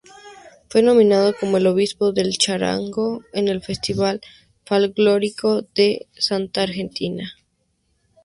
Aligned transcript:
Fue 0.67 0.81
nominado 0.81 1.35
como 1.39 1.57
‘El 1.57 1.67
obispo 1.67 2.11
del 2.11 2.35
charango’ 2.35 3.23
en 3.33 3.49
el 3.49 3.61
festival 3.61 4.19
Folklórico 4.65 5.61
de 5.75 6.07
Salta, 6.17 6.63
Argentina. 6.63 7.35